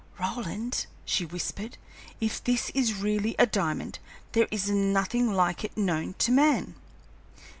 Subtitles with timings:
[0.19, 1.77] "Roland," she whispered,
[2.19, 3.99] "if this is really a diamond,
[4.31, 6.73] there is nothing like it known to man!"